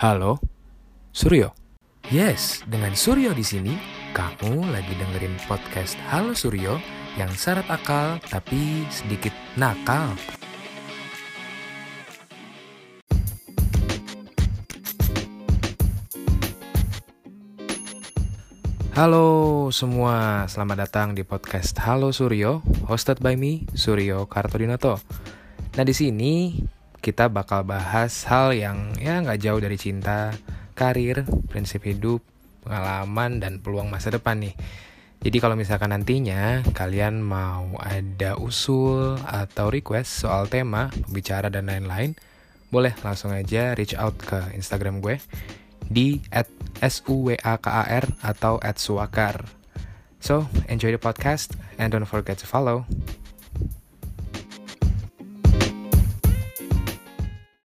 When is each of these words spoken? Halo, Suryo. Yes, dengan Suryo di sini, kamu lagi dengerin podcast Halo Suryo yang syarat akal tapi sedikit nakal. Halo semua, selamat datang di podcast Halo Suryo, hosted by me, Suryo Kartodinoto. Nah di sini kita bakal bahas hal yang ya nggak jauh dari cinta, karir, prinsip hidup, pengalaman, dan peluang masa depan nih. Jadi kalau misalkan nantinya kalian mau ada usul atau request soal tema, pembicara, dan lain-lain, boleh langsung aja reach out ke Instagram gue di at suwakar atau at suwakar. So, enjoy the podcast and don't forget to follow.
Halo, 0.00 0.40
Suryo. 1.12 1.52
Yes, 2.08 2.64
dengan 2.64 2.96
Suryo 2.96 3.36
di 3.36 3.44
sini, 3.44 3.76
kamu 4.16 4.72
lagi 4.72 4.96
dengerin 4.96 5.36
podcast 5.44 5.92
Halo 6.08 6.32
Suryo 6.32 6.80
yang 7.20 7.28
syarat 7.36 7.68
akal 7.68 8.16
tapi 8.32 8.88
sedikit 8.88 9.36
nakal. 9.60 10.16
Halo 18.96 19.68
semua, 19.68 20.48
selamat 20.48 20.88
datang 20.88 21.08
di 21.12 21.28
podcast 21.28 21.76
Halo 21.76 22.08
Suryo, 22.08 22.64
hosted 22.88 23.20
by 23.20 23.36
me, 23.36 23.68
Suryo 23.76 24.24
Kartodinoto. 24.24 24.96
Nah 25.76 25.84
di 25.84 25.92
sini 25.92 26.56
kita 27.00 27.32
bakal 27.32 27.64
bahas 27.64 28.28
hal 28.28 28.52
yang 28.52 28.92
ya 29.00 29.20
nggak 29.24 29.40
jauh 29.40 29.60
dari 29.60 29.80
cinta, 29.80 30.36
karir, 30.76 31.24
prinsip 31.48 31.84
hidup, 31.88 32.20
pengalaman, 32.62 33.40
dan 33.40 33.58
peluang 33.58 33.88
masa 33.88 34.12
depan 34.12 34.40
nih. 34.40 34.54
Jadi 35.20 35.36
kalau 35.36 35.52
misalkan 35.52 35.92
nantinya 35.92 36.64
kalian 36.72 37.20
mau 37.20 37.76
ada 37.76 38.40
usul 38.40 39.20
atau 39.28 39.68
request 39.68 40.24
soal 40.24 40.48
tema, 40.48 40.88
pembicara, 40.88 41.52
dan 41.52 41.68
lain-lain, 41.68 42.16
boleh 42.72 42.96
langsung 43.04 43.36
aja 43.36 43.76
reach 43.76 43.92
out 43.92 44.16
ke 44.16 44.56
Instagram 44.56 45.04
gue 45.04 45.20
di 45.90 46.24
at 46.32 46.48
suwakar 46.80 48.04
atau 48.24 48.56
at 48.62 48.80
suwakar. 48.80 49.44
So, 50.20 50.48
enjoy 50.68 50.96
the 50.96 51.00
podcast 51.00 51.56
and 51.76 51.92
don't 51.92 52.08
forget 52.08 52.40
to 52.40 52.46
follow. 52.48 52.88